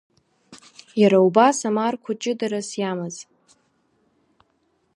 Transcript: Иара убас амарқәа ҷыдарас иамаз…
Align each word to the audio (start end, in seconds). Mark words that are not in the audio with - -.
Иара 1.01 1.17
убас 1.27 1.57
амарқәа 1.69 2.11
ҷыдарас 2.21 2.69
иамаз… 2.79 3.15